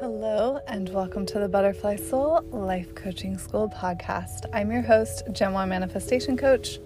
Hello, 0.00 0.60
and 0.68 0.88
welcome 0.90 1.26
to 1.26 1.40
the 1.40 1.48
Butterfly 1.48 1.96
Soul 1.96 2.42
Life 2.52 2.94
Coaching 2.94 3.36
School 3.36 3.68
podcast. 3.68 4.46
I'm 4.52 4.70
your 4.70 4.82
host, 4.82 5.24
1 5.26 5.68
Manifestation 5.68 6.36
Coach. 6.36 6.78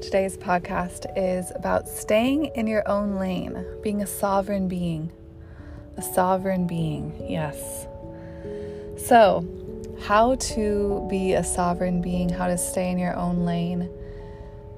Today's 0.00 0.38
podcast 0.38 1.12
is 1.14 1.52
about 1.54 1.86
staying 1.86 2.46
in 2.54 2.66
your 2.66 2.88
own 2.88 3.16
lane, 3.16 3.66
being 3.82 4.00
a 4.00 4.06
sovereign 4.06 4.66
being. 4.66 5.12
A 5.98 6.02
sovereign 6.02 6.66
being, 6.66 7.12
yes. 7.28 7.86
So, 8.96 9.46
how 10.00 10.36
to 10.36 11.06
be 11.10 11.34
a 11.34 11.44
sovereign 11.44 12.00
being, 12.00 12.30
how 12.30 12.46
to 12.46 12.56
stay 12.56 12.90
in 12.90 12.98
your 12.98 13.14
own 13.14 13.44
lane. 13.44 13.90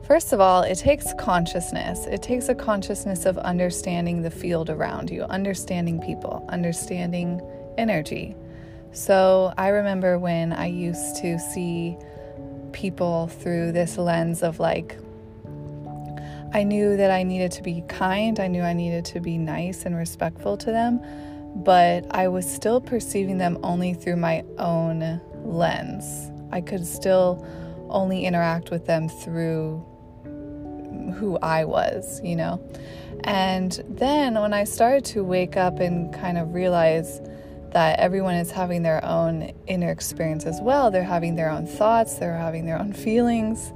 First 0.02 0.32
of 0.32 0.40
all, 0.40 0.64
it 0.64 0.74
takes 0.74 1.14
consciousness. 1.20 2.04
It 2.06 2.20
takes 2.20 2.48
a 2.48 2.54
consciousness 2.56 3.26
of 3.26 3.38
understanding 3.38 4.22
the 4.22 4.30
field 4.32 4.68
around 4.68 5.08
you, 5.08 5.22
understanding 5.22 6.00
people, 6.00 6.44
understanding 6.48 7.40
energy. 7.80 8.36
So 8.92 9.52
I 9.56 9.68
remember 9.68 10.18
when 10.18 10.52
I 10.52 10.66
used 10.66 11.16
to 11.22 11.38
see 11.38 11.96
people 12.72 13.28
through 13.28 13.72
this 13.72 13.98
lens 13.98 14.42
of 14.42 14.60
like, 14.60 14.98
I 16.52 16.64
knew 16.64 16.96
that 16.96 17.10
I 17.10 17.22
needed 17.22 17.52
to 17.52 17.62
be 17.62 17.82
kind, 17.88 18.38
I 18.38 18.48
knew 18.48 18.62
I 18.62 18.72
needed 18.72 19.04
to 19.06 19.20
be 19.20 19.38
nice 19.38 19.86
and 19.86 19.96
respectful 19.96 20.56
to 20.58 20.66
them, 20.66 21.00
but 21.56 22.04
I 22.10 22.28
was 22.28 22.50
still 22.50 22.80
perceiving 22.80 23.38
them 23.38 23.58
only 23.62 23.94
through 23.94 24.16
my 24.16 24.44
own 24.58 25.20
lens. 25.44 26.30
I 26.52 26.60
could 26.60 26.84
still 26.86 27.46
only 27.88 28.24
interact 28.24 28.70
with 28.70 28.86
them 28.86 29.08
through 29.08 29.84
who 31.14 31.38
I 31.38 31.64
was, 31.64 32.20
you 32.24 32.36
know? 32.36 32.60
And 33.24 33.72
then 33.88 34.34
when 34.40 34.52
I 34.52 34.64
started 34.64 35.04
to 35.06 35.22
wake 35.22 35.56
up 35.56 35.78
and 35.78 36.12
kind 36.12 36.38
of 36.38 36.54
realize 36.54 37.20
that 37.72 37.98
everyone 37.98 38.34
is 38.34 38.50
having 38.50 38.82
their 38.82 39.04
own 39.04 39.52
inner 39.66 39.90
experience 39.90 40.44
as 40.44 40.60
well, 40.60 40.90
they're 40.90 41.02
having 41.02 41.36
their 41.36 41.50
own 41.50 41.66
thoughts, 41.66 42.14
they're 42.16 42.36
having 42.36 42.66
their 42.66 42.78
own 42.78 42.92
feelings. 42.92 43.72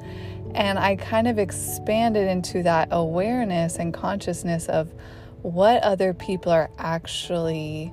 And 0.54 0.78
I 0.78 0.96
kind 0.96 1.26
of 1.26 1.38
expanded 1.38 2.28
into 2.28 2.62
that 2.62 2.88
awareness 2.90 3.76
and 3.76 3.92
consciousness 3.92 4.66
of 4.68 4.92
what 5.42 5.82
other 5.82 6.14
people 6.14 6.52
are 6.52 6.70
actually 6.78 7.92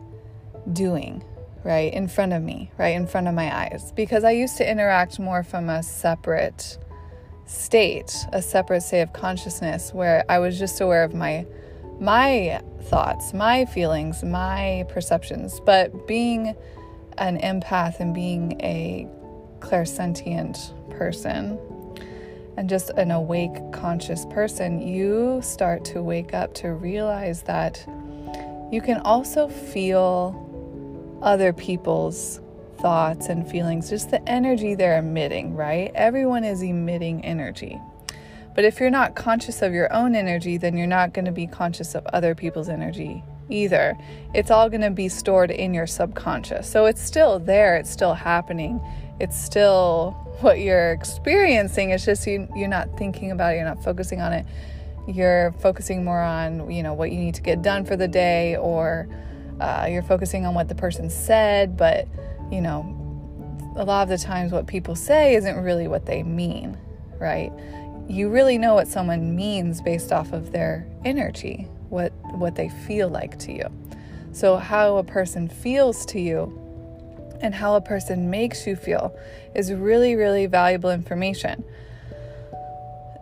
doing, 0.72 1.24
right, 1.64 1.92
in 1.94 2.08
front 2.08 2.34
of 2.34 2.42
me, 2.42 2.72
right, 2.78 2.96
in 2.96 3.08
front 3.08 3.28
of 3.28 3.34
my 3.34 3.56
eyes. 3.56 3.92
Because 3.94 4.24
I 4.24 4.32
used 4.32 4.58
to 4.58 4.70
interact 4.70 5.20
more 5.20 5.44
from 5.44 5.70
a 5.70 5.82
separate 5.82 6.78
state, 7.46 8.16
a 8.32 8.42
separate 8.42 8.82
state 8.82 9.02
of 9.02 9.12
consciousness 9.12 9.94
where 9.94 10.24
I 10.30 10.40
was 10.40 10.58
just 10.58 10.80
aware 10.82 11.04
of 11.04 11.14
my 11.14 11.46
my 12.02 12.60
thoughts, 12.86 13.32
my 13.32 13.64
feelings, 13.66 14.24
my 14.24 14.86
perceptions. 14.90 15.60
But 15.62 16.08
being 16.08 16.56
an 17.20 17.38
empath 17.40 18.00
and 18.00 18.14
being 18.14 18.60
a 18.62 19.08
clairsentient 19.60 20.74
person 20.90 21.60
and 22.58 22.68
just 22.68 22.90
an 22.92 23.12
awake, 23.12 23.54
conscious 23.72 24.26
person, 24.26 24.82
you 24.82 25.40
start 25.44 25.86
to 25.86 26.02
wake 26.02 26.34
up 26.34 26.56
to 26.56 26.74
realize 26.74 27.44
that 27.44 27.86
you 28.72 28.82
can 28.82 28.98
also 29.02 29.48
feel 29.48 31.20
other 31.22 31.54
people's 31.54 32.42
thoughts 32.80 33.28
and 33.28 33.48
feelings, 33.48 33.92
just 33.92 34.10
the 34.10 34.28
energy 34.28 34.74
they're 34.74 34.98
emitting, 34.98 35.56
right? 35.56 35.92
Everyone 35.94 36.44
is 36.44 36.64
emitting 36.64 37.24
energy. 37.24 37.80
But 38.54 38.66
if 38.66 38.80
you're 38.80 38.90
not 38.90 39.16
conscious 39.16 39.62
of 39.62 39.74
your 39.74 39.92
own 39.94 40.16
energy, 40.16 40.58
then 40.58 40.76
you're 40.78 40.88
not 40.88 41.14
going 41.14 41.26
to 41.26 41.32
be 41.32 41.48
conscious 41.48 41.96
of 41.96 42.06
other 42.08 42.36
people's 42.36 42.70
energy 42.70 43.24
either. 43.50 43.98
It's 44.34 44.52
all 44.52 44.70
going 44.70 44.82
to 44.82 44.92
be 44.92 45.10
stored 45.10 45.52
in 45.52 45.74
your 45.74 45.88
subconscious. 45.88 46.70
So 46.70 46.86
it's 46.86 47.02
still 47.02 47.40
there, 47.40 47.78
it's 47.78 47.90
still 47.90 48.14
happening. 48.14 48.82
It's 49.20 49.40
still 49.42 50.12
what 50.42 50.60
you're 50.60 50.92
experiencing. 50.92 51.92
It's 51.92 52.06
just 52.06 52.26
you, 52.26 52.48
you're 52.56 52.68
not 52.68 52.98
thinking 52.98 53.32
about 53.32 53.54
it, 53.54 53.58
you're 53.58 53.66
not 53.66 53.84
focusing 53.84 54.22
on 54.22 54.34
it. 54.34 54.46
You're 55.08 55.54
focusing 55.60 56.04
more 56.04 56.22
on, 56.22 56.70
you 56.72 56.84
know, 56.84 56.94
what 56.94 57.12
you 57.12 57.20
need 57.20 57.36
to 57.36 57.42
get 57.42 57.62
done 57.62 57.86
for 57.86 57.96
the 57.96 58.08
day 58.08 58.56
or 58.58 59.08
uh, 59.60 59.88
you're 59.90 60.04
focusing 60.04 60.46
on 60.46 60.54
what 60.54 60.68
the 60.68 60.76
person 60.76 61.10
said, 61.10 61.78
but 61.78 62.08
you 62.52 62.62
know, 62.62 62.98
a 63.78 63.86
lot 63.86 64.04
of 64.04 64.10
the 64.10 64.18
times 64.18 64.52
what 64.52 64.68
people 64.68 64.96
say 64.96 65.36
isn't 65.36 65.56
really 65.56 65.88
what 65.88 66.06
they 66.06 66.24
mean, 66.24 66.78
right? 67.20 67.52
You 68.12 68.28
really 68.28 68.58
know 68.58 68.74
what 68.74 68.90
someone 68.90 69.38
means 69.38 69.82
based 69.82 70.12
off 70.12 70.34
of 70.34 70.52
their 70.52 70.86
energy, 71.06 71.70
what 71.88 72.12
what 72.36 72.56
they 72.56 72.68
feel 72.68 73.08
like 73.08 73.40
to 73.40 73.54
you. 73.54 73.64
So 74.34 74.58
how 74.58 74.98
a 74.98 75.04
person 75.04 75.48
feels 75.48 76.06
to 76.08 76.20
you 76.20 76.58
and 77.40 77.56
how 77.56 77.76
a 77.76 77.82
person 77.82 78.30
makes 78.30 78.68
you 78.68 78.76
feel 78.76 79.18
is 79.56 79.72
really 79.72 80.18
really 80.18 80.46
valuable 80.46 80.92
information. 80.92 81.64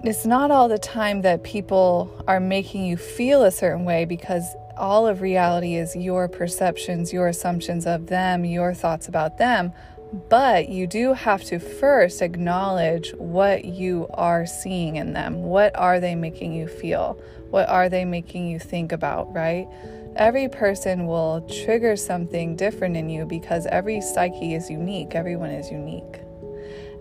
It's 0.03 0.25
not 0.25 0.49
all 0.49 0.67
the 0.67 0.79
time 0.79 1.21
that 1.21 1.43
people 1.43 2.23
are 2.27 2.39
making 2.39 2.85
you 2.85 2.97
feel 2.97 3.43
a 3.43 3.51
certain 3.51 3.85
way 3.85 4.05
because 4.05 4.55
all 4.75 5.05
of 5.05 5.21
reality 5.21 5.75
is 5.75 5.95
your 5.95 6.27
perceptions, 6.27 7.13
your 7.13 7.27
assumptions 7.27 7.85
of 7.85 8.07
them, 8.07 8.43
your 8.43 8.73
thoughts 8.73 9.07
about 9.07 9.37
them. 9.37 9.71
But 10.11 10.69
you 10.69 10.87
do 10.87 11.13
have 11.13 11.43
to 11.45 11.59
first 11.59 12.23
acknowledge 12.23 13.11
what 13.15 13.65
you 13.65 14.07
are 14.11 14.47
seeing 14.47 14.95
in 14.95 15.13
them. 15.13 15.43
What 15.43 15.75
are 15.75 15.99
they 15.99 16.15
making 16.15 16.53
you 16.53 16.67
feel? 16.67 17.19
What 17.51 17.69
are 17.69 17.89
they 17.89 18.05
making 18.05 18.47
you 18.47 18.57
think 18.57 18.91
about, 18.91 19.31
right? 19.33 19.67
Every 20.15 20.49
person 20.49 21.05
will 21.05 21.41
trigger 21.63 21.95
something 21.95 22.55
different 22.55 22.97
in 22.97 23.09
you 23.09 23.25
because 23.25 23.67
every 23.67 24.01
psyche 24.01 24.55
is 24.55 24.69
unique. 24.69 25.13
Everyone 25.13 25.51
is 25.51 25.69
unique. 25.71 26.21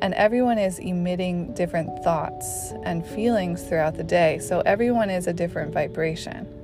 And 0.02 0.12
everyone 0.14 0.58
is 0.58 0.78
emitting 0.78 1.54
different 1.54 2.04
thoughts 2.04 2.72
and 2.84 3.04
feelings 3.04 3.62
throughout 3.62 3.97
the 3.97 4.04
day. 4.04 4.38
So 4.38 4.60
everyone 4.60 5.08
is 5.08 5.26
a 5.26 5.32
different 5.32 5.72
vibration. 5.72 6.57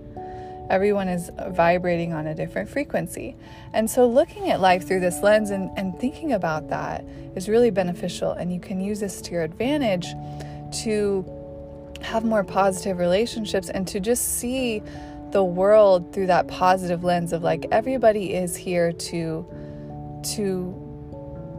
Everyone 0.70 1.08
is 1.08 1.30
vibrating 1.48 2.12
on 2.12 2.26
a 2.26 2.34
different 2.34 2.68
frequency. 2.68 3.36
And 3.72 3.90
so, 3.90 4.06
looking 4.06 4.50
at 4.50 4.60
life 4.60 4.86
through 4.86 5.00
this 5.00 5.22
lens 5.22 5.50
and, 5.50 5.70
and 5.76 5.98
thinking 5.98 6.32
about 6.32 6.68
that 6.68 7.04
is 7.34 7.48
really 7.48 7.70
beneficial. 7.70 8.32
And 8.32 8.52
you 8.52 8.60
can 8.60 8.80
use 8.80 9.00
this 9.00 9.20
to 9.22 9.32
your 9.32 9.42
advantage 9.42 10.06
to 10.82 11.24
have 12.04 12.24
more 12.24 12.44
positive 12.44 12.98
relationships 12.98 13.70
and 13.70 13.86
to 13.88 14.00
just 14.00 14.38
see 14.38 14.82
the 15.30 15.42
world 15.42 16.12
through 16.12 16.26
that 16.28 16.46
positive 16.48 17.02
lens 17.02 17.32
of 17.32 17.42
like 17.42 17.66
everybody 17.72 18.34
is 18.34 18.54
here 18.54 18.92
to 18.92 19.44
to 20.22 20.80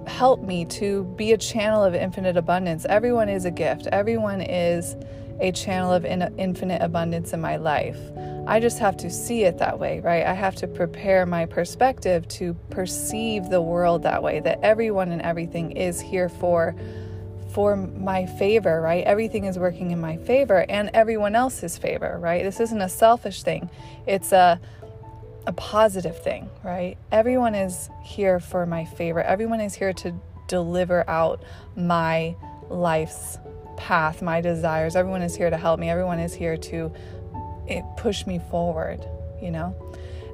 help 0.07 0.41
me 0.41 0.63
to 0.65 1.03
be 1.17 1.33
a 1.33 1.37
channel 1.37 1.83
of 1.83 1.93
infinite 1.93 2.37
abundance 2.37 2.85
everyone 2.85 3.27
is 3.27 3.43
a 3.43 3.51
gift 3.51 3.87
everyone 3.87 4.39
is 4.39 4.95
a 5.41 5.51
channel 5.51 5.91
of 5.91 6.05
in- 6.05 6.33
infinite 6.37 6.81
abundance 6.81 7.33
in 7.33 7.41
my 7.41 7.57
life 7.57 7.99
I 8.47 8.59
just 8.59 8.77
have 8.79 8.95
to 8.97 9.09
see 9.09 9.43
it 9.43 9.57
that 9.57 9.79
way, 9.79 9.99
right? 10.01 10.25
I 10.25 10.33
have 10.33 10.55
to 10.57 10.67
prepare 10.67 11.25
my 11.25 11.45
perspective 11.45 12.27
to 12.29 12.53
perceive 12.69 13.49
the 13.49 13.61
world 13.61 14.03
that 14.03 14.21
way 14.21 14.39
that 14.41 14.59
everyone 14.61 15.11
and 15.11 15.21
everything 15.21 15.71
is 15.71 15.99
here 15.99 16.29
for 16.29 16.75
for 17.53 17.77
my 17.77 18.25
favor, 18.25 18.81
right? 18.81 19.05
Everything 19.05 19.45
is 19.45 19.57
working 19.57 19.91
in 19.91 20.01
my 20.01 20.17
favor 20.17 20.65
and 20.67 20.91
everyone 20.93 21.35
else's 21.35 21.77
favor, 21.77 22.17
right? 22.19 22.43
This 22.43 22.59
isn't 22.59 22.81
a 22.81 22.89
selfish 22.89 23.43
thing. 23.43 23.69
It's 24.05 24.31
a 24.31 24.59
a 25.47 25.53
positive 25.53 26.21
thing, 26.21 26.49
right? 26.63 26.97
Everyone 27.11 27.55
is 27.55 27.89
here 28.03 28.39
for 28.39 28.65
my 28.65 28.85
favor. 28.85 29.21
Everyone 29.21 29.61
is 29.61 29.75
here 29.75 29.93
to 29.93 30.13
deliver 30.47 31.07
out 31.09 31.43
my 31.75 32.35
life's 32.69 33.37
path, 33.77 34.21
my 34.21 34.41
desires. 34.41 34.95
Everyone 34.95 35.21
is 35.21 35.35
here 35.35 35.49
to 35.49 35.57
help 35.57 35.79
me. 35.79 35.89
Everyone 35.89 36.19
is 36.19 36.33
here 36.33 36.57
to 36.57 36.91
it 37.67 37.83
pushed 37.97 38.27
me 38.27 38.39
forward, 38.39 39.05
you 39.41 39.51
know? 39.51 39.75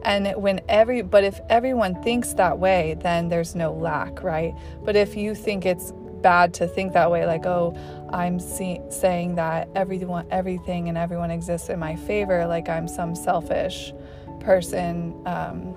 And 0.03 0.33
when 0.35 0.61
every, 0.67 1.01
but 1.03 1.23
if 1.23 1.39
everyone 1.49 2.01
thinks 2.01 2.33
that 2.33 2.57
way, 2.57 2.97
then 3.01 3.29
there's 3.29 3.55
no 3.55 3.71
lack, 3.71 4.23
right? 4.23 4.53
But 4.83 4.95
if 4.95 5.15
you 5.15 5.35
think 5.35 5.65
it's 5.65 5.93
bad 6.21 6.53
to 6.55 6.67
think 6.67 6.93
that 6.93 7.11
way, 7.11 7.25
like, 7.25 7.45
oh, 7.45 7.75
I'm 8.11 8.39
see- 8.39 8.81
saying 8.89 9.35
that 9.35 9.69
everyone, 9.75 10.25
everything 10.31 10.89
and 10.89 10.97
everyone 10.97 11.31
exists 11.31 11.69
in 11.69 11.79
my 11.79 11.95
favor, 11.95 12.45
like 12.47 12.67
I'm 12.67 12.87
some 12.87 13.15
selfish 13.15 13.93
person, 14.39 15.15
um, 15.27 15.75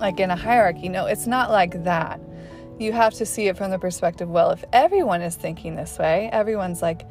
like 0.00 0.20
in 0.20 0.30
a 0.30 0.36
hierarchy. 0.36 0.88
No, 0.88 1.06
it's 1.06 1.26
not 1.26 1.50
like 1.50 1.84
that. 1.84 2.20
You 2.78 2.92
have 2.92 3.14
to 3.14 3.26
see 3.26 3.48
it 3.48 3.56
from 3.56 3.70
the 3.70 3.78
perspective, 3.78 4.28
well, 4.28 4.50
if 4.50 4.64
everyone 4.72 5.22
is 5.22 5.36
thinking 5.36 5.76
this 5.76 5.98
way, 5.98 6.28
everyone's 6.32 6.82
like, 6.82 7.06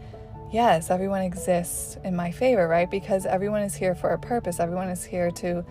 yes, 0.51 0.89
everyone 0.89 1.21
exists 1.21 1.97
in 2.03 2.15
my 2.15 2.31
favor, 2.31 2.67
right? 2.67 2.89
Because 2.89 3.25
everyone 3.25 3.61
is 3.61 3.75
here 3.75 3.95
for 3.95 4.09
a 4.09 4.19
purpose. 4.19 4.59
Everyone 4.59 4.89
is 4.89 5.03
here 5.03 5.31
to 5.31 5.65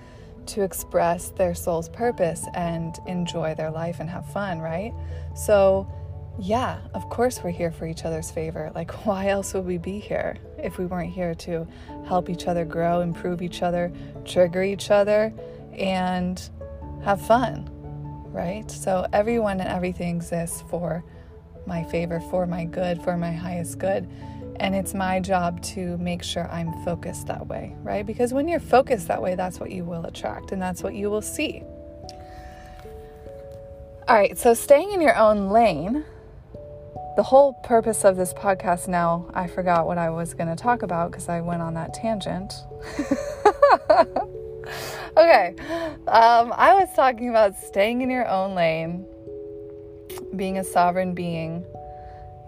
to 0.47 0.63
express 0.63 1.29
their 1.31 1.55
soul's 1.55 1.89
purpose 1.89 2.47
and 2.55 2.99
enjoy 3.07 3.55
their 3.55 3.71
life 3.71 4.01
and 4.01 4.09
have 4.09 4.27
fun, 4.33 4.59
right? 4.59 4.93
So, 5.35 5.87
yeah, 6.39 6.81
of 6.95 7.09
course 7.11 7.43
we're 7.45 7.51
here 7.51 7.71
for 7.71 7.87
each 7.87 8.05
other's 8.05 8.31
favor. 8.31 8.73
Like 8.75 9.07
why 9.07 9.29
else 9.29 9.53
would 9.55 9.67
we 9.67 9.79
be 9.79 9.99
here 9.99 10.39
if 10.59 10.79
we 10.79 10.87
weren't 10.87 11.13
here 11.13 11.35
to 11.35 11.67
help 12.07 12.31
each 12.31 12.47
other 12.47 12.65
grow, 12.65 13.01
improve 13.01 13.43
each 13.43 13.63
other, 13.63 13.93
trigger 14.25 14.63
each 14.63 14.91
other 14.91 15.33
and 15.75 16.41
have 17.05 17.21
fun, 17.21 17.69
right? 18.33 18.69
So 18.71 19.07
everyone 19.13 19.61
and 19.61 19.69
everything 19.69 20.17
exists 20.17 20.65
for 20.69 21.05
my 21.67 21.85
favor, 21.85 22.21
for 22.31 22.47
my 22.47 22.65
good, 22.65 23.03
for 23.03 23.17
my 23.17 23.33
highest 23.33 23.79
good. 23.79 24.09
And 24.61 24.75
it's 24.77 24.93
my 24.93 25.21
job 25.21 25.63
to 25.63 25.97
make 25.97 26.23
sure 26.23 26.47
I'm 26.51 26.85
focused 26.85 27.29
that 27.29 27.47
way, 27.47 27.75
right? 27.83 28.05
Because 28.05 28.35
when 28.35 28.47
you're 28.47 28.61
focused 28.61 29.09
that 29.09 29.23
way, 29.23 29.35
that's 29.35 29.59
what 29.59 29.71
you 29.71 29.85
will 29.85 30.05
attract 30.05 30.53
and 30.53 30.61
that's 30.61 30.83
what 30.83 30.95
you 30.95 31.09
will 31.09 31.23
see. 31.23 31.63
All 34.07 34.17
right, 34.17 34.37
so 34.37 34.53
staying 34.53 34.93
in 34.93 35.01
your 35.01 35.17
own 35.17 35.49
lane, 35.49 36.05
the 37.17 37.23
whole 37.23 37.55
purpose 37.65 38.05
of 38.05 38.19
this 38.19 38.35
podcast 38.35 38.87
now, 38.87 39.31
I 39.33 39.47
forgot 39.47 39.87
what 39.87 39.97
I 39.97 40.11
was 40.11 40.35
going 40.35 40.49
to 40.49 40.57
talk 40.57 40.83
about 40.83 41.11
because 41.11 41.31
I 41.31 41.41
went 41.41 41.63
on 41.63 41.73
that 41.75 41.95
tangent. 41.95 42.53
okay, 45.17 45.55
um, 46.07 46.53
I 46.55 46.75
was 46.75 46.91
talking 46.95 47.31
about 47.31 47.57
staying 47.57 48.03
in 48.03 48.11
your 48.11 48.29
own 48.29 48.55
lane, 48.55 49.07
being 50.37 50.59
a 50.59 50.65
sovereign 50.65 51.15
being 51.15 51.65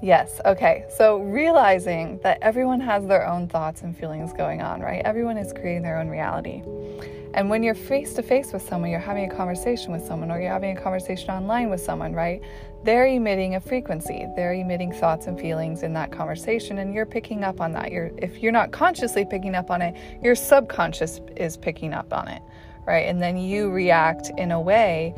Yes, 0.02 0.40
okay. 0.44 0.84
So 0.96 1.18
realizing 1.18 2.18
that 2.24 2.38
everyone 2.42 2.80
has 2.80 3.06
their 3.06 3.24
own 3.24 3.46
thoughts 3.46 3.82
and 3.82 3.96
feelings 3.96 4.32
going 4.32 4.60
on, 4.60 4.80
right? 4.80 5.00
Everyone 5.04 5.38
is 5.38 5.52
creating 5.52 5.82
their 5.82 5.96
own 5.96 6.08
reality. 6.08 6.60
And 7.34 7.48
when 7.48 7.62
you're 7.62 7.76
face 7.76 8.12
to 8.14 8.22
face 8.22 8.52
with 8.52 8.62
someone, 8.68 8.90
you're 8.90 8.98
having 8.98 9.30
a 9.30 9.34
conversation 9.34 9.92
with 9.92 10.04
someone, 10.04 10.32
or 10.32 10.40
you're 10.40 10.50
having 10.50 10.76
a 10.76 10.80
conversation 10.80 11.30
online 11.30 11.70
with 11.70 11.80
someone, 11.80 12.12
right? 12.14 12.42
They're 12.82 13.06
emitting 13.06 13.54
a 13.54 13.60
frequency. 13.60 14.26
They're 14.34 14.54
emitting 14.54 14.92
thoughts 14.92 15.28
and 15.28 15.38
feelings 15.38 15.84
in 15.84 15.92
that 15.92 16.10
conversation, 16.10 16.78
and 16.78 16.92
you're 16.92 17.06
picking 17.06 17.44
up 17.44 17.60
on 17.60 17.70
that. 17.72 17.92
You're, 17.92 18.10
if 18.18 18.42
you're 18.42 18.52
not 18.52 18.72
consciously 18.72 19.24
picking 19.24 19.54
up 19.54 19.70
on 19.70 19.80
it, 19.82 19.94
your 20.20 20.34
subconscious 20.34 21.20
is 21.36 21.56
picking 21.56 21.94
up 21.94 22.12
on 22.12 22.26
it, 22.26 22.42
right? 22.86 23.06
And 23.06 23.22
then 23.22 23.36
you 23.36 23.70
react 23.70 24.30
in 24.36 24.50
a 24.50 24.60
way 24.60 25.14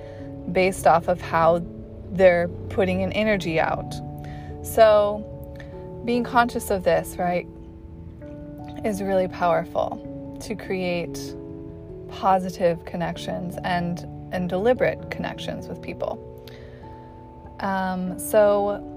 based 0.53 0.87
off 0.87 1.09
of 1.09 1.23
how 1.23 1.65
they're 2.11 2.49
putting 2.69 3.03
an 3.03 3.13
energy 3.13 3.59
out, 3.59 3.95
so, 4.65 6.03
being 6.05 6.25
conscious 6.25 6.71
of 6.71 6.85
this, 6.85 7.17
right, 7.19 7.47
is 8.85 9.03
really 9.03 9.29
powerful 9.29 10.39
to 10.43 10.55
create 10.55 11.35
positive 12.09 12.85
connections 12.85 13.57
and 13.65 14.07
and 14.33 14.49
deliberate 14.49 15.11
connections 15.11 15.69
with 15.69 15.81
people. 15.81 16.19
Um, 17.61 18.19
so, 18.19 18.91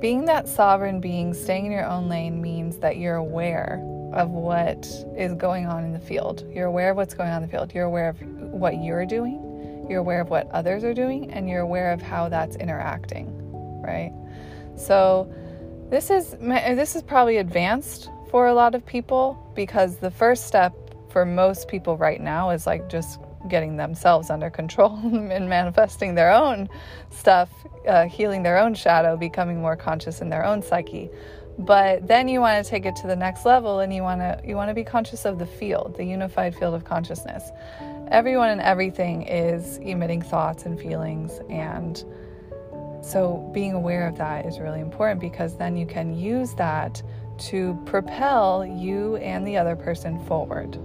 being 0.00 0.24
that 0.26 0.48
sovereign 0.48 1.00
being, 1.00 1.34
staying 1.34 1.66
in 1.66 1.72
your 1.72 1.86
own 1.86 2.08
lane 2.08 2.40
means 2.40 2.78
that 2.78 2.96
you're 2.96 3.16
aware 3.16 3.80
of 4.12 4.30
what 4.30 4.86
is 5.16 5.34
going 5.34 5.66
on 5.66 5.84
in 5.84 5.92
the 5.92 5.98
field. 5.98 6.44
You're 6.52 6.66
aware 6.66 6.90
of 6.90 6.96
what's 6.96 7.14
going 7.14 7.30
on 7.30 7.42
in 7.42 7.48
the 7.48 7.48
field. 7.48 7.72
You're 7.74 7.84
aware 7.84 8.10
of 8.10 8.20
what 8.20 8.82
you're 8.82 9.06
doing. 9.06 9.86
You're 9.88 10.00
aware 10.00 10.20
of 10.20 10.30
what 10.30 10.50
others 10.50 10.84
are 10.84 10.94
doing, 10.94 11.30
and 11.32 11.48
you're 11.48 11.60
aware 11.60 11.92
of 11.92 12.00
how 12.00 12.28
that's 12.28 12.56
interacting, 12.56 13.32
right? 13.82 14.12
So 14.76 15.32
this 15.90 16.10
is 16.10 16.36
this 16.40 16.96
is 16.96 17.02
probably 17.02 17.36
advanced 17.36 18.10
for 18.30 18.46
a 18.46 18.54
lot 18.54 18.74
of 18.74 18.84
people 18.86 19.38
because 19.54 19.98
the 19.98 20.10
first 20.10 20.46
step 20.46 20.74
for 21.10 21.26
most 21.26 21.68
people 21.68 21.96
right 21.96 22.20
now 22.20 22.50
is 22.50 22.66
like 22.66 22.88
just 22.88 23.20
getting 23.48 23.76
themselves 23.76 24.30
under 24.30 24.50
control 24.50 24.98
and 25.02 25.48
manifesting 25.48 26.14
their 26.14 26.32
own 26.32 26.68
stuff, 27.10 27.50
uh, 27.86 28.06
healing 28.06 28.42
their 28.42 28.58
own 28.58 28.74
shadow, 28.74 29.16
becoming 29.16 29.60
more 29.60 29.76
conscious 29.76 30.20
in 30.20 30.30
their 30.30 30.44
own 30.44 30.62
psyche. 30.62 31.10
But 31.58 32.06
then 32.08 32.28
you 32.28 32.40
want 32.40 32.64
to 32.64 32.70
take 32.70 32.86
it 32.86 32.96
to 32.96 33.06
the 33.06 33.16
next 33.16 33.44
level 33.44 33.80
and 33.80 33.94
you 33.94 34.02
want 34.02 34.20
to 34.20 34.40
you 34.46 34.56
want 34.56 34.70
to 34.70 34.74
be 34.74 34.84
conscious 34.84 35.24
of 35.26 35.38
the 35.38 35.46
field, 35.46 35.96
the 35.96 36.04
unified 36.04 36.56
field 36.56 36.74
of 36.74 36.84
consciousness. 36.84 37.50
Everyone 38.10 38.48
and 38.48 38.60
everything 38.60 39.22
is 39.22 39.76
emitting 39.78 40.22
thoughts 40.22 40.64
and 40.64 40.80
feelings 40.80 41.38
and 41.50 42.02
so, 43.02 43.50
being 43.52 43.72
aware 43.72 44.06
of 44.06 44.16
that 44.18 44.46
is 44.46 44.60
really 44.60 44.80
important 44.80 45.20
because 45.20 45.56
then 45.56 45.76
you 45.76 45.86
can 45.86 46.16
use 46.16 46.54
that 46.54 47.02
to 47.38 47.76
propel 47.84 48.64
you 48.64 49.16
and 49.16 49.44
the 49.44 49.56
other 49.56 49.74
person 49.74 50.24
forward. 50.26 50.78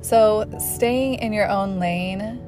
So, 0.00 0.48
staying 0.58 1.16
in 1.16 1.34
your 1.34 1.48
own 1.48 1.78
lane 1.78 2.40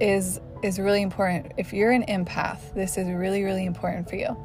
is 0.00 0.40
is 0.62 0.78
really 0.78 1.02
important. 1.02 1.52
If 1.56 1.72
you're 1.72 1.92
an 1.92 2.04
empath, 2.06 2.74
this 2.74 2.98
is 2.98 3.08
really 3.08 3.44
really 3.44 3.64
important 3.64 4.10
for 4.10 4.16
you 4.16 4.36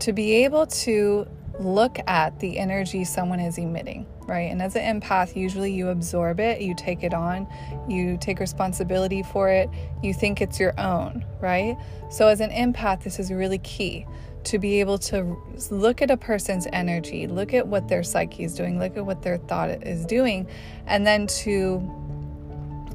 to 0.00 0.12
be 0.12 0.32
able 0.44 0.66
to 0.66 1.26
look 1.60 1.98
at 2.06 2.38
the 2.40 2.58
energy 2.58 3.04
someone 3.04 3.40
is 3.40 3.58
emitting, 3.58 4.06
right? 4.26 4.50
And 4.50 4.62
as 4.62 4.76
an 4.76 5.00
empath, 5.00 5.36
usually 5.36 5.72
you 5.72 5.88
absorb 5.88 6.40
it, 6.40 6.60
you 6.60 6.74
take 6.74 7.02
it 7.02 7.14
on, 7.14 7.46
you 7.88 8.16
take 8.20 8.40
responsibility 8.40 9.22
for 9.22 9.48
it, 9.48 9.68
you 10.02 10.14
think 10.14 10.40
it's 10.40 10.58
your 10.58 10.78
own, 10.80 11.24
right? 11.40 11.76
So, 12.10 12.28
as 12.28 12.40
an 12.40 12.50
empath, 12.50 13.02
this 13.02 13.18
is 13.18 13.30
really 13.30 13.58
key 13.58 14.06
to 14.44 14.58
be 14.58 14.80
able 14.80 14.98
to 14.98 15.36
look 15.70 16.02
at 16.02 16.10
a 16.10 16.16
person's 16.16 16.66
energy, 16.72 17.26
look 17.26 17.54
at 17.54 17.66
what 17.66 17.88
their 17.88 18.02
psyche 18.02 18.44
is 18.44 18.54
doing, 18.54 18.78
look 18.78 18.96
at 18.96 19.06
what 19.06 19.22
their 19.22 19.38
thought 19.38 19.70
is 19.86 20.04
doing, 20.04 20.48
and 20.86 21.06
then 21.06 21.26
to 21.28 21.80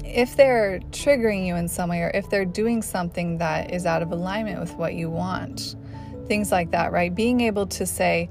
if 0.04 0.36
they're 0.36 0.80
triggering 0.90 1.46
you 1.46 1.54
in 1.54 1.68
some 1.68 1.90
way 1.90 2.00
or 2.00 2.10
if 2.14 2.30
they're 2.30 2.46
doing 2.46 2.80
something 2.80 3.38
that 3.38 3.74
is 3.74 3.84
out 3.84 4.00
of 4.00 4.10
alignment 4.10 4.58
with 4.58 4.74
what 4.74 4.94
you 4.94 5.10
want, 5.10 5.76
things 6.26 6.50
like 6.50 6.70
that, 6.70 6.92
right? 6.92 7.14
Being 7.14 7.40
able 7.42 7.66
to 7.66 7.84
say, 7.84 8.30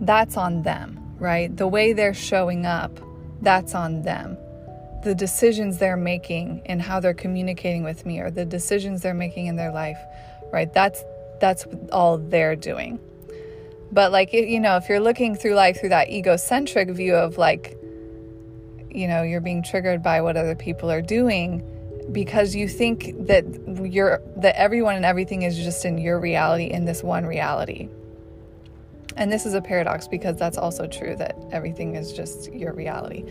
that's 0.00 0.36
on 0.36 0.62
them, 0.62 0.98
right? 1.18 1.54
The 1.54 1.68
way 1.68 1.92
they're 1.92 2.14
showing 2.14 2.66
up, 2.66 2.98
that's 3.42 3.74
on 3.74 4.02
them. 4.02 4.36
The 5.04 5.14
decisions 5.14 5.78
they're 5.78 5.96
making 5.96 6.62
and 6.66 6.80
how 6.80 7.00
they're 7.00 7.14
communicating 7.14 7.84
with 7.84 8.04
me 8.04 8.20
or 8.20 8.30
the 8.30 8.44
decisions 8.44 9.02
they're 9.02 9.14
making 9.14 9.46
in 9.46 9.56
their 9.56 9.72
life, 9.72 9.98
right? 10.52 10.72
That's 10.72 11.02
that's 11.40 11.66
all 11.90 12.18
they're 12.18 12.56
doing. 12.56 12.98
But 13.92 14.12
like 14.12 14.32
you 14.32 14.60
know, 14.60 14.76
if 14.76 14.88
you're 14.88 15.00
looking 15.00 15.34
through 15.34 15.54
life 15.54 15.80
through 15.80 15.88
that 15.90 16.10
egocentric 16.10 16.90
view 16.90 17.14
of 17.14 17.38
like 17.38 17.76
you 18.92 19.06
know, 19.06 19.22
you're 19.22 19.40
being 19.40 19.62
triggered 19.62 20.02
by 20.02 20.20
what 20.20 20.36
other 20.36 20.56
people 20.56 20.90
are 20.90 21.00
doing 21.00 21.62
because 22.12 22.54
you 22.54 22.68
think 22.68 23.14
that 23.26 23.44
you're 23.90 24.20
that 24.36 24.58
everyone 24.58 24.96
and 24.96 25.04
everything 25.04 25.42
is 25.42 25.56
just 25.56 25.84
in 25.84 25.96
your 25.98 26.18
reality 26.18 26.64
in 26.64 26.84
this 26.84 27.02
one 27.02 27.24
reality 27.24 27.88
and 29.20 29.30
this 29.30 29.44
is 29.44 29.52
a 29.52 29.60
paradox 29.60 30.08
because 30.08 30.36
that's 30.36 30.56
also 30.56 30.86
true 30.86 31.14
that 31.14 31.36
everything 31.52 31.94
is 31.94 32.12
just 32.12 32.50
your 32.52 32.72
reality. 32.72 33.24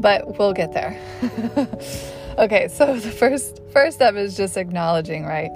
But 0.00 0.38
we'll 0.38 0.52
get 0.52 0.72
there. 0.72 1.00
okay, 2.38 2.66
so 2.68 2.96
the 2.98 3.12
first 3.12 3.62
first 3.72 3.96
step 3.96 4.16
is 4.16 4.36
just 4.36 4.56
acknowledging, 4.56 5.24
right? 5.24 5.50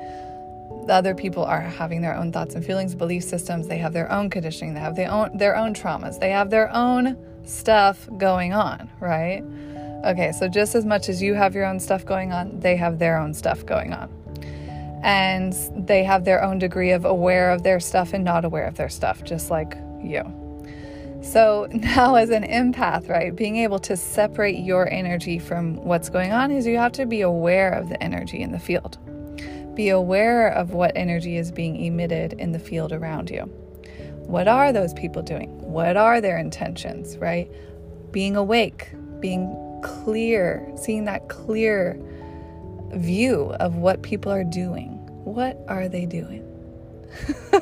The 0.86 0.94
other 0.94 1.14
people 1.14 1.44
are 1.44 1.60
having 1.60 2.00
their 2.02 2.14
own 2.14 2.32
thoughts 2.32 2.54
and 2.54 2.64
feelings, 2.64 2.94
belief 2.94 3.24
systems, 3.24 3.66
they 3.66 3.78
have 3.78 3.92
their 3.92 4.10
own 4.10 4.30
conditioning, 4.30 4.74
they 4.74 4.80
have 4.80 4.94
their 4.94 5.10
own 5.10 5.36
their 5.36 5.56
own 5.56 5.74
traumas, 5.74 6.20
they 6.20 6.30
have 6.30 6.50
their 6.50 6.74
own 6.74 7.18
stuff 7.44 8.08
going 8.16 8.52
on, 8.52 8.88
right? 9.00 9.42
Okay, 10.04 10.30
so 10.32 10.46
just 10.46 10.76
as 10.76 10.86
much 10.86 11.08
as 11.08 11.20
you 11.20 11.34
have 11.34 11.54
your 11.54 11.66
own 11.66 11.80
stuff 11.80 12.06
going 12.06 12.32
on, 12.32 12.60
they 12.60 12.76
have 12.76 13.00
their 13.00 13.18
own 13.18 13.34
stuff 13.34 13.66
going 13.66 13.92
on 13.92 14.08
and 15.02 15.54
they 15.74 16.04
have 16.04 16.24
their 16.24 16.42
own 16.42 16.58
degree 16.58 16.90
of 16.90 17.04
aware 17.04 17.50
of 17.50 17.62
their 17.62 17.80
stuff 17.80 18.12
and 18.12 18.24
not 18.24 18.44
aware 18.44 18.66
of 18.66 18.76
their 18.76 18.88
stuff, 18.88 19.24
just 19.24 19.50
like 19.50 19.76
you. 20.02 20.22
So, 21.22 21.68
now 21.72 22.14
as 22.16 22.30
an 22.30 22.44
empath, 22.44 23.08
right, 23.08 23.34
being 23.34 23.56
able 23.56 23.78
to 23.80 23.96
separate 23.96 24.58
your 24.58 24.90
energy 24.92 25.38
from 25.38 25.76
what's 25.76 26.08
going 26.08 26.32
on 26.32 26.50
is 26.50 26.66
you 26.66 26.78
have 26.78 26.92
to 26.92 27.06
be 27.06 27.20
aware 27.20 27.70
of 27.70 27.88
the 27.88 28.02
energy 28.02 28.40
in 28.40 28.52
the 28.52 28.58
field. 28.58 28.98
Be 29.74 29.88
aware 29.88 30.48
of 30.48 30.72
what 30.72 30.92
energy 30.96 31.36
is 31.36 31.52
being 31.52 31.76
emitted 31.82 32.34
in 32.34 32.52
the 32.52 32.58
field 32.58 32.92
around 32.92 33.30
you. 33.30 33.42
What 34.26 34.46
are 34.48 34.72
those 34.72 34.92
people 34.94 35.22
doing? 35.22 35.48
What 35.60 35.96
are 35.96 36.20
their 36.20 36.38
intentions, 36.38 37.16
right? 37.16 37.50
Being 38.10 38.36
awake, 38.36 38.90
being 39.20 39.56
clear, 39.82 40.70
seeing 40.76 41.04
that 41.04 41.28
clear 41.28 41.98
view 42.92 43.52
of 43.60 43.76
what 43.76 44.02
people 44.02 44.32
are 44.32 44.44
doing. 44.44 44.92
What 45.24 45.58
are 45.68 45.88
they 45.88 46.06
doing? 46.06 46.42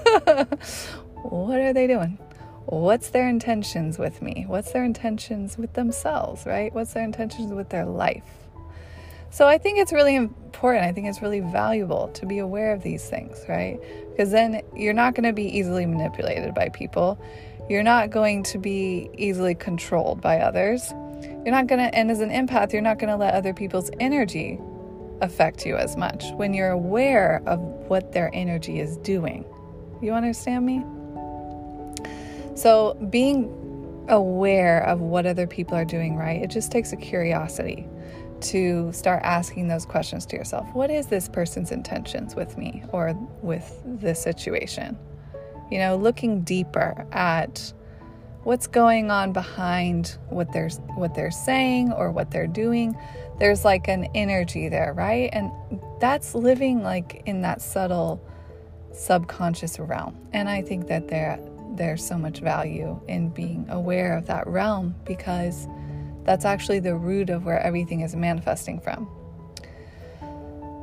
what 1.22 1.58
are 1.58 1.72
they 1.72 1.86
doing? 1.86 2.18
What's 2.66 3.10
their 3.10 3.28
intentions 3.28 3.98
with 3.98 4.20
me? 4.20 4.44
What's 4.46 4.72
their 4.72 4.84
intentions 4.84 5.56
with 5.56 5.72
themselves, 5.72 6.44
right? 6.44 6.72
What's 6.74 6.92
their 6.92 7.04
intentions 7.04 7.52
with 7.52 7.70
their 7.70 7.86
life? 7.86 8.24
So 9.30 9.46
I 9.46 9.58
think 9.58 9.78
it's 9.78 9.92
really 9.92 10.14
important. 10.14 10.84
I 10.84 10.92
think 10.92 11.06
it's 11.06 11.22
really 11.22 11.40
valuable 11.40 12.08
to 12.08 12.26
be 12.26 12.38
aware 12.38 12.72
of 12.72 12.82
these 12.82 13.08
things, 13.08 13.38
right? 13.48 13.78
Because 14.10 14.30
then 14.30 14.62
you're 14.74 14.94
not 14.94 15.14
going 15.14 15.24
to 15.24 15.32
be 15.32 15.44
easily 15.44 15.86
manipulated 15.86 16.54
by 16.54 16.68
people. 16.70 17.22
You're 17.68 17.82
not 17.82 18.10
going 18.10 18.42
to 18.44 18.58
be 18.58 19.10
easily 19.16 19.54
controlled 19.54 20.20
by 20.20 20.40
others. 20.40 20.92
You're 21.22 21.50
not 21.50 21.66
going 21.66 21.78
to, 21.78 21.94
and 21.94 22.10
as 22.10 22.20
an 22.20 22.30
empath, 22.30 22.72
you're 22.72 22.82
not 22.82 22.98
going 22.98 23.10
to 23.10 23.16
let 23.16 23.34
other 23.34 23.52
people's 23.52 23.90
energy 24.00 24.58
affect 25.20 25.66
you 25.66 25.76
as 25.76 25.96
much 25.96 26.24
when 26.32 26.54
you're 26.54 26.70
aware 26.70 27.42
of 27.46 27.60
what 27.60 28.12
their 28.12 28.30
energy 28.32 28.80
is 28.80 28.96
doing. 28.98 29.44
You 30.00 30.12
understand 30.12 30.64
me? 30.64 30.84
So, 32.54 32.94
being 33.10 33.54
aware 34.08 34.82
of 34.84 35.00
what 35.00 35.26
other 35.26 35.46
people 35.46 35.76
are 35.76 35.84
doing 35.84 36.16
right, 36.16 36.42
it 36.42 36.50
just 36.50 36.72
takes 36.72 36.92
a 36.92 36.96
curiosity 36.96 37.86
to 38.40 38.92
start 38.92 39.20
asking 39.24 39.68
those 39.68 39.84
questions 39.84 40.24
to 40.26 40.36
yourself. 40.36 40.66
What 40.72 40.90
is 40.90 41.06
this 41.06 41.28
person's 41.28 41.72
intentions 41.72 42.34
with 42.34 42.56
me 42.56 42.84
or 42.92 43.14
with 43.42 43.80
this 43.84 44.22
situation? 44.22 44.96
You 45.70 45.78
know, 45.78 45.96
looking 45.96 46.42
deeper 46.42 47.06
at 47.12 47.72
what's 48.48 48.66
going 48.66 49.10
on 49.10 49.30
behind 49.30 50.16
what 50.30 50.50
they're 50.54 50.70
what 50.96 51.14
they're 51.14 51.30
saying 51.30 51.92
or 51.92 52.10
what 52.10 52.30
they're 52.30 52.46
doing. 52.46 52.96
There's 53.38 53.62
like 53.62 53.88
an 53.88 54.08
energy 54.14 54.70
there, 54.70 54.94
right? 54.94 55.28
And 55.34 55.52
that's 56.00 56.34
living 56.34 56.82
like 56.82 57.22
in 57.26 57.42
that 57.42 57.60
subtle 57.60 58.26
subconscious 58.90 59.78
realm. 59.78 60.16
And 60.32 60.48
I 60.48 60.62
think 60.62 60.86
that 60.86 61.08
there 61.08 61.38
there's 61.74 62.02
so 62.02 62.16
much 62.16 62.40
value 62.40 62.98
in 63.06 63.28
being 63.28 63.66
aware 63.68 64.16
of 64.16 64.24
that 64.28 64.46
realm 64.46 64.94
because 65.04 65.68
that's 66.24 66.46
actually 66.46 66.80
the 66.80 66.96
root 66.96 67.28
of 67.28 67.44
where 67.44 67.60
everything 67.60 68.00
is 68.00 68.16
manifesting 68.16 68.80
from. 68.80 69.06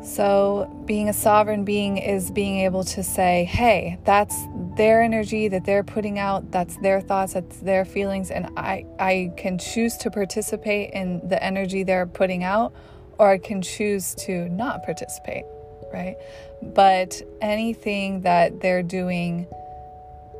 So, 0.05 0.71
being 0.85 1.09
a 1.09 1.13
sovereign 1.13 1.65
being 1.65 1.97
is 1.97 2.29
being 2.29 2.59
able 2.59 2.83
to 2.83 3.01
say, 3.01 3.43
hey, 3.45 3.97
that's 4.05 4.35
their 4.77 5.01
energy 5.01 5.47
that 5.47 5.65
they're 5.65 5.83
putting 5.83 6.19
out, 6.19 6.51
that's 6.51 6.77
their 6.77 7.01
thoughts, 7.01 7.33
that's 7.33 7.57
their 7.57 7.85
feelings, 7.85 8.29
and 8.29 8.47
I, 8.55 8.85
I 8.99 9.33
can 9.35 9.57
choose 9.57 9.97
to 9.97 10.11
participate 10.11 10.91
in 10.91 11.27
the 11.27 11.43
energy 11.43 11.81
they're 11.81 12.05
putting 12.05 12.43
out, 12.43 12.71
or 13.17 13.29
I 13.29 13.39
can 13.39 13.63
choose 13.63 14.13
to 14.25 14.47
not 14.49 14.83
participate, 14.83 15.45
right? 15.91 16.17
But 16.61 17.23
anything 17.41 18.21
that 18.21 18.61
they're 18.61 18.83
doing, 18.83 19.47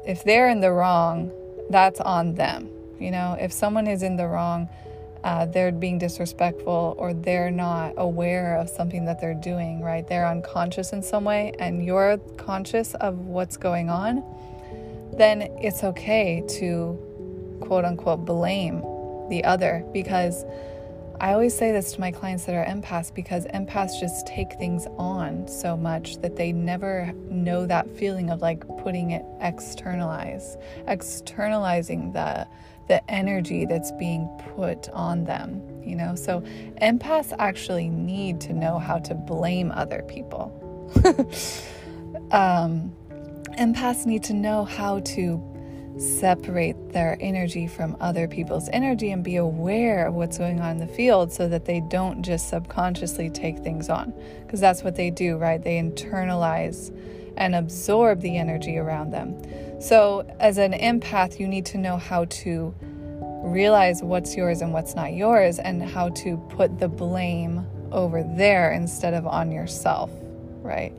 if 0.06 0.24
they're 0.24 0.48
in 0.48 0.62
the 0.62 0.72
wrong, 0.72 1.32
that's 1.72 2.00
on 2.02 2.36
them. 2.36 2.70
You 3.00 3.10
know, 3.10 3.36
if 3.40 3.52
someone 3.52 3.88
is 3.88 4.04
in 4.04 4.16
the 4.16 4.28
wrong, 4.28 4.70
uh, 5.26 5.44
they're 5.48 5.72
being 5.72 5.98
disrespectful 5.98 6.94
or 7.00 7.12
they're 7.12 7.50
not 7.50 7.94
aware 7.98 8.58
of 8.58 8.70
something 8.70 9.06
that 9.06 9.20
they're 9.20 9.34
doing, 9.34 9.82
right? 9.82 10.08
They're 10.08 10.28
unconscious 10.28 10.94
in 10.94 11.02
some 11.02 11.24
way 11.24 11.52
and 11.58 11.84
you're 11.84 12.20
conscious 12.38 12.94
of 12.94 13.26
what's 13.26 13.58
going 13.58 13.90
on, 13.90 14.24
then 15.18 15.42
it's 15.60 15.84
okay 15.84 16.44
to 16.60 17.58
quote 17.62 17.86
unquote 17.86 18.24
blame 18.24 18.82
the 19.30 19.44
other 19.44 19.84
because 19.92 20.46
I 21.20 21.34
always 21.34 21.58
say 21.58 21.72
this 21.72 21.94
to 21.94 22.02
my 22.02 22.12
clients 22.12 22.46
that 22.46 22.54
are 22.54 22.66
empaths 22.66 23.12
because 23.12 23.48
empaths 23.48 24.00
just 24.00 24.28
take 24.28 24.54
things 24.60 24.86
on 24.98 25.48
so 25.48 25.76
much 25.76 26.18
that 26.22 26.36
they 26.36 26.52
never 26.52 27.12
know 27.30 27.66
that 27.66 27.90
feeling 27.98 28.30
of 28.30 28.44
like 28.44 28.64
putting 28.84 29.12
it 29.12 29.26
externalize, 29.42 30.58
externalizing 30.88 32.12
the 32.12 32.46
the 32.88 33.10
energy 33.10 33.66
that's 33.66 33.92
being 33.94 34.28
put 34.56 34.90
on 34.90 35.24
them, 35.24 35.62
you 35.84 35.96
know? 35.96 36.16
So 36.16 36.42
empaths 36.82 37.34
actually 37.40 37.90
need 37.90 38.40
to 38.42 38.54
know 38.54 38.80
how 38.80 39.00
to 39.00 39.16
blame 39.16 39.72
other 39.72 40.04
people. 40.04 40.52
um, 42.32 42.94
empaths 43.58 44.06
need 44.06 44.24
to 44.24 44.34
know 44.34 44.66
how 44.66 45.00
to 45.00 45.42
separate 45.98 46.76
their 46.92 47.18
energy 47.22 47.68
from 47.68 47.96
other 48.02 48.28
people's 48.28 48.70
energy 48.74 49.12
and 49.12 49.24
be 49.24 49.38
aware 49.38 50.08
of 50.08 50.14
what's 50.14 50.38
going 50.38 50.60
on 50.60 50.72
in 50.72 50.78
the 50.78 50.94
field 50.94 51.32
so 51.32 51.48
that 51.48 51.66
they 51.66 51.80
don't 51.90 52.22
just 52.22 52.50
subconsciously 52.50 53.30
take 53.30 53.60
things 53.60 53.90
on. 53.90 54.14
Because 54.42 54.60
that's 54.60 54.84
what 54.84 54.96
they 54.96 55.10
do, 55.10 55.38
right? 55.38 55.64
They 55.64 55.82
internalize 55.82 56.92
and 57.38 57.56
absorb 57.56 58.22
the 58.22 58.38
energy 58.38 58.78
around 58.78 59.12
them. 59.12 59.82
So, 59.82 60.26
as 60.40 60.58
an 60.58 60.74
empath, 60.74 61.40
you 61.40 61.48
need 61.48 61.66
to 61.68 61.78
know 61.78 61.98
how 61.98 62.26
to 62.26 62.74
realize 63.44 64.02
what's 64.02 64.36
yours 64.36 64.62
and 64.62 64.74
what's 64.74 64.96
not 64.96 65.14
yours 65.14 65.60
and 65.60 65.84
how 65.84 66.10
to 66.10 66.38
put 66.50 66.80
the 66.80 66.88
blame 66.88 67.66
over 67.92 68.24
there 68.24 68.72
instead 68.72 69.14
of 69.14 69.28
on 69.28 69.52
yourself, 69.52 70.10
right? 70.62 70.94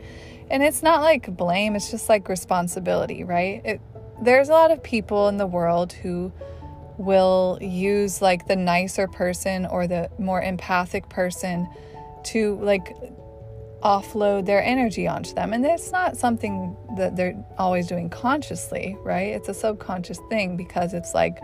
And 0.50 0.62
it's 0.62 0.82
not 0.82 1.02
like 1.02 1.36
blame, 1.36 1.74
it's 1.74 1.90
just 1.90 2.08
like 2.08 2.28
responsibility, 2.28 3.24
right? 3.24 3.62
It, 3.64 3.80
there's 4.22 4.48
a 4.48 4.52
lot 4.52 4.70
of 4.70 4.82
people 4.82 5.28
in 5.28 5.36
the 5.36 5.46
world 5.46 5.92
who 5.92 6.32
will 6.98 7.58
use 7.60 8.22
like 8.22 8.46
the 8.46 8.56
nicer 8.56 9.06
person 9.08 9.66
or 9.66 9.86
the 9.86 10.10
more 10.18 10.40
empathic 10.40 11.08
person 11.08 11.68
to 12.24 12.56
like 12.62 12.94
offload 13.82 14.46
their 14.46 14.62
energy 14.62 15.06
onto 15.06 15.34
them. 15.34 15.52
And 15.52 15.64
it's 15.64 15.92
not 15.92 16.16
something 16.16 16.76
that 16.96 17.16
they're 17.16 17.36
always 17.58 17.86
doing 17.86 18.08
consciously, 18.08 18.96
right? 19.02 19.28
It's 19.28 19.48
a 19.48 19.54
subconscious 19.54 20.18
thing 20.28 20.56
because 20.56 20.94
it's 20.94 21.14
like 21.14 21.38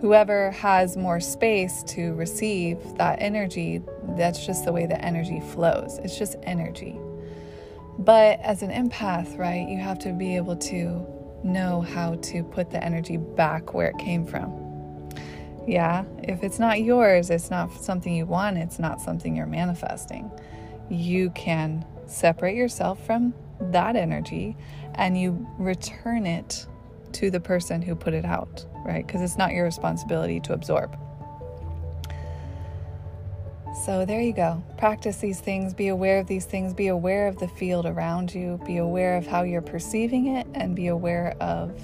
whoever 0.00 0.50
has 0.52 0.96
more 0.96 1.20
space 1.20 1.82
to 1.88 2.14
receive 2.14 2.78
that 2.96 3.20
energy, 3.20 3.82
that's 4.16 4.46
just 4.46 4.64
the 4.64 4.72
way 4.72 4.86
the 4.86 5.00
energy 5.04 5.40
flows. 5.40 5.98
It's 5.98 6.18
just 6.18 6.36
energy. 6.44 6.98
But 7.98 8.40
as 8.40 8.62
an 8.62 8.70
empath, 8.70 9.36
right, 9.36 9.68
you 9.68 9.78
have 9.78 9.98
to 10.00 10.12
be 10.12 10.36
able 10.36 10.56
to 10.56 11.06
know 11.42 11.80
how 11.80 12.14
to 12.16 12.42
put 12.44 12.70
the 12.70 12.82
energy 12.82 13.16
back 13.16 13.74
where 13.74 13.88
it 13.88 13.98
came 13.98 14.24
from. 14.24 14.56
Yeah, 15.66 16.04
if 16.22 16.42
it's 16.42 16.58
not 16.58 16.80
yours, 16.80 17.28
it's 17.28 17.50
not 17.50 17.72
something 17.72 18.14
you 18.14 18.24
want, 18.24 18.56
it's 18.56 18.78
not 18.78 19.00
something 19.00 19.36
you're 19.36 19.46
manifesting 19.46 20.30
you 20.90 21.30
can 21.30 21.84
separate 22.06 22.56
yourself 22.56 23.04
from 23.06 23.32
that 23.60 23.96
energy 23.96 24.56
and 24.94 25.18
you 25.18 25.46
return 25.58 26.26
it 26.26 26.66
to 27.12 27.30
the 27.30 27.40
person 27.40 27.82
who 27.82 27.94
put 27.94 28.14
it 28.14 28.24
out, 28.24 28.66
right? 28.84 29.06
Because 29.06 29.22
it's 29.22 29.36
not 29.36 29.52
your 29.52 29.64
responsibility 29.64 30.40
to 30.40 30.52
absorb. 30.52 30.96
So 33.84 34.04
there 34.04 34.20
you 34.20 34.32
go. 34.32 34.62
Practice 34.76 35.18
these 35.18 35.40
things, 35.40 35.72
be 35.72 35.88
aware 35.88 36.18
of 36.18 36.26
these 36.26 36.44
things, 36.44 36.74
be 36.74 36.88
aware 36.88 37.28
of 37.28 37.38
the 37.38 37.48
field 37.48 37.86
around 37.86 38.34
you, 38.34 38.60
be 38.66 38.76
aware 38.76 39.16
of 39.16 39.26
how 39.26 39.42
you're 39.42 39.62
perceiving 39.62 40.36
it, 40.36 40.46
and 40.54 40.76
be 40.76 40.88
aware 40.88 41.34
of 41.40 41.80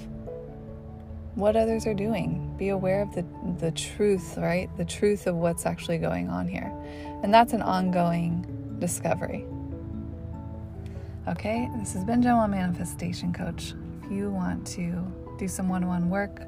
what 1.35 1.55
others 1.55 1.87
are 1.87 1.93
doing. 1.93 2.53
Be 2.57 2.69
aware 2.69 3.01
of 3.01 3.15
the, 3.15 3.25
the 3.59 3.71
truth, 3.71 4.37
right? 4.37 4.69
The 4.77 4.85
truth 4.85 5.27
of 5.27 5.35
what's 5.35 5.65
actually 5.65 5.97
going 5.97 6.29
on 6.29 6.47
here. 6.47 6.71
And 7.23 7.33
that's 7.33 7.53
an 7.53 7.61
ongoing 7.61 8.56
discovery. 8.79 9.45
Okay, 11.27 11.69
this 11.77 11.93
has 11.93 12.03
been 12.03 12.21
Joa 12.21 12.49
Manifestation 12.49 13.33
Coach. 13.33 13.73
If 14.03 14.11
you 14.11 14.29
want 14.29 14.65
to 14.67 15.05
do 15.37 15.47
some 15.47 15.67
one 15.67 15.83
on 15.83 15.89
one 15.89 16.09
work, 16.09 16.41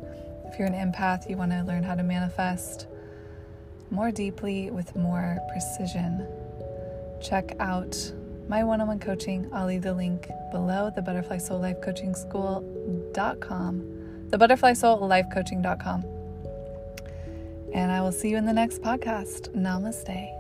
if 0.46 0.58
you're 0.58 0.68
an 0.68 0.74
empath, 0.74 1.30
you 1.30 1.38
want 1.38 1.52
to 1.52 1.64
learn 1.64 1.84
how 1.84 1.96
to 1.96 2.04
manifest 2.04 2.88
more 3.92 4.12
deeply 4.12 4.70
with 4.72 4.96
more 4.96 5.40
precision, 5.52 6.26
check 7.22 7.56
out 7.60 8.14
my 8.48 8.64
one 8.64 8.82
on 8.82 8.88
one 8.88 9.00
coaching. 9.00 9.50
I'll 9.54 9.68
leave 9.68 9.84
the 9.84 9.94
link 9.94 10.28
below 10.52 10.92
the 10.96 11.02
Butterfly 11.02 11.38
Soul 11.38 11.60
Life 11.60 11.82
Coaching 11.82 12.16
School.com, 12.16 13.84
the 14.30 14.38
Butterfly 14.38 14.74
Soul 14.74 15.08
Life 15.08 15.28
Coaching.com. 15.34 16.06
And 17.74 17.92
I 17.92 18.02
will 18.02 18.12
see 18.12 18.30
you 18.30 18.38
in 18.38 18.46
the 18.46 18.54
next 18.54 18.82
podcast. 18.82 19.56
Namaste. 19.56 20.39